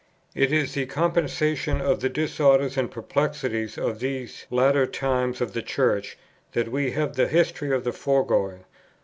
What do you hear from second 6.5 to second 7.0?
that we